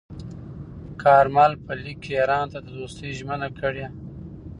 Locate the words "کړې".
3.59-3.85